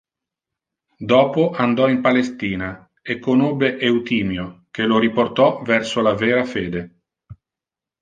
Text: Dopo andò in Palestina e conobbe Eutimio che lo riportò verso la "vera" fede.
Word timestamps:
Dopo 0.97 1.51
andò 1.51 1.87
in 1.87 2.01
Palestina 2.01 2.89
e 3.03 3.19
conobbe 3.19 3.77
Eutimio 3.77 4.65
che 4.71 4.81
lo 4.85 4.97
riportò 4.97 5.61
verso 5.61 6.01
la 6.01 6.15
"vera" 6.15 6.43
fede. 6.43 7.01